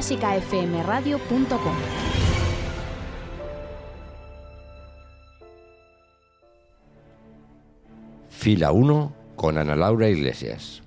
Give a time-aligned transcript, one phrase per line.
[0.00, 1.76] clásicafmradio.com.
[8.30, 10.82] Fila 1 con Ana Laura Iglesias.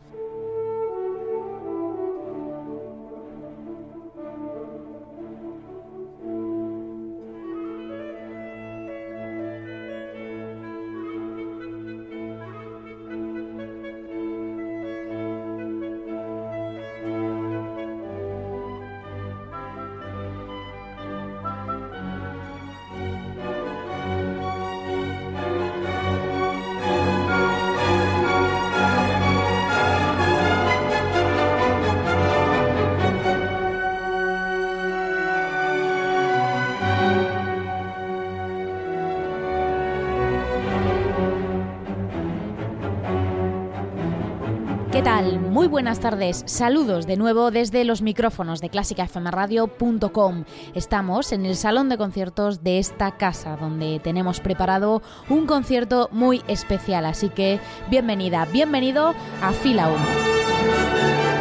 [45.03, 45.39] Tal?
[45.39, 46.43] Muy buenas tardes.
[46.45, 50.45] Saludos de nuevo desde los micrófonos de clásicafmradio.com.
[50.73, 56.41] Estamos en el salón de conciertos de esta casa, donde tenemos preparado un concierto muy
[56.47, 57.05] especial.
[57.05, 57.59] Así que
[57.89, 61.32] bienvenida, bienvenido a Fila 1.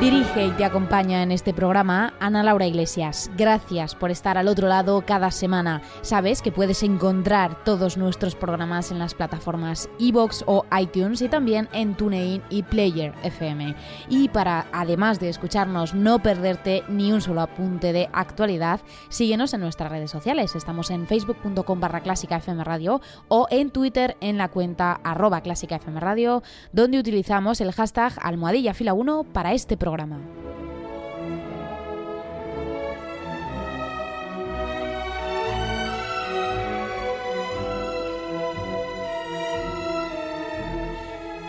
[0.00, 3.30] Dirige y te acompaña en este programa Ana Laura Iglesias.
[3.36, 5.82] Gracias por estar al otro lado cada semana.
[6.00, 11.68] Sabes que puedes encontrar todos nuestros programas en las plataformas iBox o iTunes y también
[11.74, 13.76] en TuneIn y Player FM.
[14.08, 19.60] Y para, además de escucharnos, no perderte ni un solo apunte de actualidad, síguenos en
[19.60, 20.56] nuestras redes sociales.
[20.56, 25.78] Estamos en facebook.com barra clásica Radio o en Twitter en la cuenta arroba clásica
[26.72, 30.39] donde utilizamos el hashtag almohadilla fila 1 para este programa programa.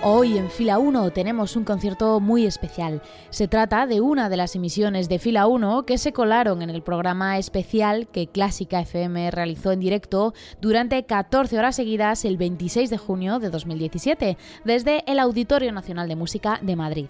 [0.04, 3.04] Hoy en Fila 1 tenemos un concierto muy especial.
[3.30, 6.82] Se trata de una de las emisiones de Fila 1 que se colaron en el
[6.82, 12.98] programa especial que Clásica FM realizó en directo durante 14 horas seguidas el 26 de
[12.98, 17.06] junio de 2017 desde el Auditorio Nacional de Música de Madrid.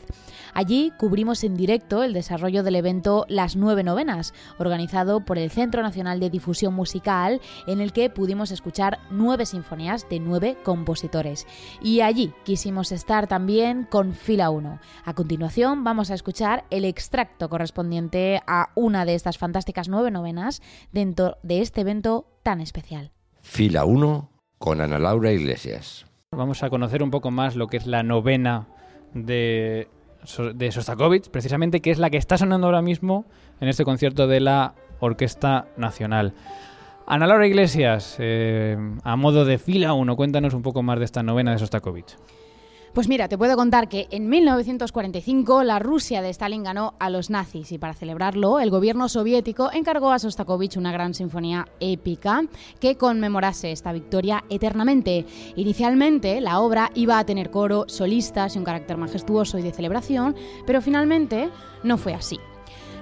[0.53, 5.81] Allí cubrimos en directo el desarrollo del evento Las Nueve Novenas, organizado por el Centro
[5.81, 11.47] Nacional de Difusión Musical, en el que pudimos escuchar nueve sinfonías de nueve compositores.
[11.81, 14.79] Y allí quisimos estar también con Fila 1.
[15.05, 20.63] A continuación vamos a escuchar el extracto correspondiente a una de estas fantásticas nueve novenas
[20.91, 23.11] dentro de este evento tan especial.
[23.41, 26.05] Fila 1 con Ana Laura Iglesias.
[26.31, 28.67] Vamos a conocer un poco más lo que es la novena
[29.13, 29.87] de,
[30.55, 33.25] de Sostakovich, precisamente, que es la que está sonando ahora mismo
[33.59, 36.33] en este concierto de la Orquesta Nacional.
[37.07, 41.23] Ana Laura Iglesias, eh, a modo de fila 1, cuéntanos un poco más de esta
[41.23, 42.15] novena de Sostakovich.
[42.93, 47.29] Pues mira, te puedo contar que en 1945 la Rusia de Stalin ganó a los
[47.29, 52.43] nazis y para celebrarlo el gobierno soviético encargó a Sostakovich una gran sinfonía épica
[52.81, 55.25] que conmemorase esta victoria eternamente.
[55.55, 60.35] Inicialmente la obra iba a tener coro, solistas y un carácter majestuoso y de celebración,
[60.67, 61.49] pero finalmente
[61.83, 62.39] no fue así.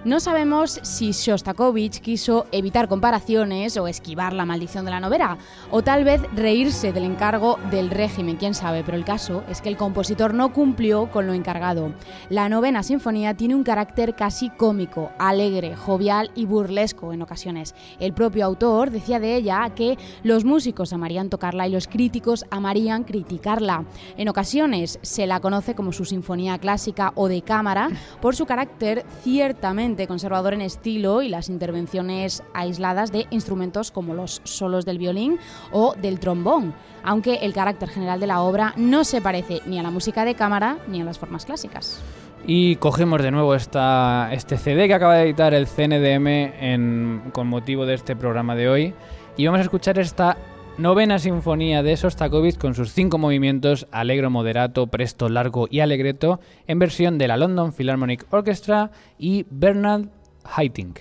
[0.06, 5.38] No sabemos si Shostakovich quiso evitar comparaciones o esquivar la maldición de la novela,
[5.72, 9.68] o tal vez reírse del encargo del régimen, quién sabe, pero el caso es que
[9.68, 11.92] el compositor no cumplió con lo encargado.
[12.30, 17.76] La novena sinfonía tiene un carácter casi cómico, alegre, jovial y burlesco en ocasiones.
[18.00, 23.04] El propio autor decía de ella que los músicos amarían tocarla y los críticos amarían
[23.04, 23.84] criticarla.
[24.16, 27.90] En ocasiones se la conoce como su sinfonía clásica o de cámara
[28.22, 34.42] por su carácter ciertamente conservador en estilo y las intervenciones aisladas de instrumentos como los
[34.44, 35.40] solos del violín
[35.72, 36.74] o del trombón,
[37.04, 40.36] aunque el carácter general de la obra no se parece ni a la música de
[40.36, 42.02] cámara ni a las formas clásicas.
[42.46, 47.48] Y cogemos de nuevo esta, este CD que acaba de editar el CNDM en, con
[47.48, 48.94] motivo de este programa de hoy
[49.36, 50.38] y vamos a escuchar esta
[50.80, 56.80] Novena Sinfonía de Sostakovich con sus cinco movimientos alegro, moderato, presto, largo y alegreto en
[56.80, 60.06] versión de la London Philharmonic Orchestra y Bernard
[60.46, 61.00] Haitink.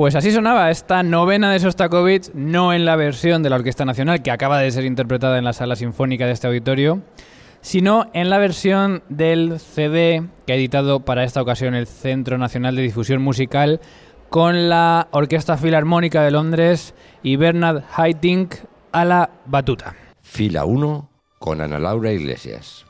[0.00, 4.22] Pues así sonaba esta novena de Sostakovich, no en la versión de la Orquesta Nacional
[4.22, 7.02] que acaba de ser interpretada en la sala sinfónica de este auditorio,
[7.60, 12.76] sino en la versión del CD que ha editado para esta ocasión el Centro Nacional
[12.76, 13.82] de Difusión Musical
[14.30, 18.54] con la Orquesta Filarmónica de Londres y Bernard Haitink
[18.92, 19.94] a la batuta.
[20.22, 22.86] Fila 1 con Ana Laura Iglesias.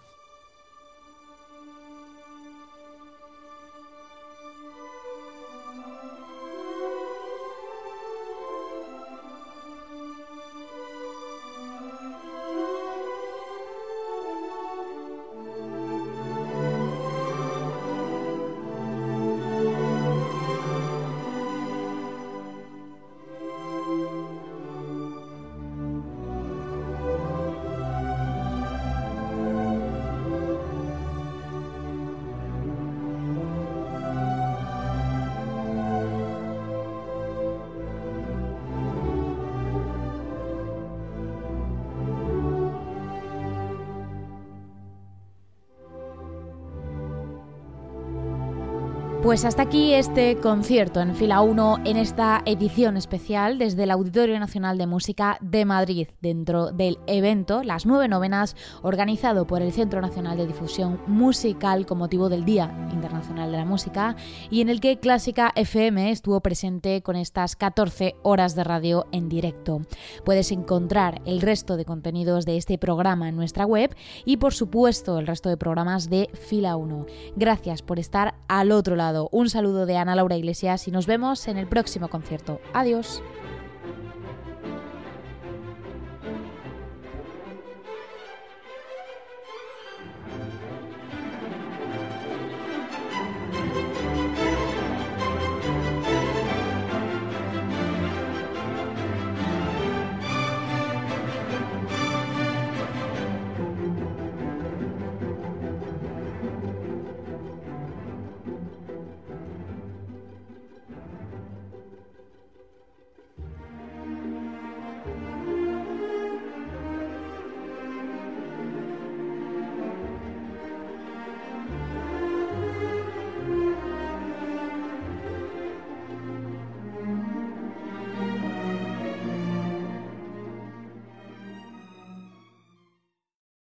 [49.23, 54.41] Pues hasta aquí este concierto en fila 1 en esta edición especial desde el Auditorio
[54.41, 60.01] Nacional de Música de Madrid, dentro del evento Las Nueve Novenas, organizado por el Centro
[60.01, 64.17] Nacional de Difusión Musical con motivo del Día Internacional de la Música
[64.49, 69.29] y en el que Clásica FM estuvo presente con estas 14 horas de radio en
[69.29, 69.83] directo.
[70.25, 75.19] Puedes encontrar el resto de contenidos de este programa en nuestra web y por supuesto
[75.19, 77.05] el resto de programas de fila 1.
[77.37, 81.49] Gracias por estar al otro lado un saludo de Ana Laura Iglesias y nos vemos
[81.49, 82.61] en el próximo concierto.
[82.73, 83.23] Adiós.